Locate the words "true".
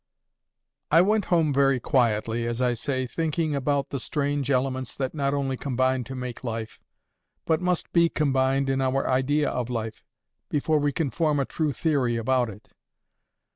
11.45-11.71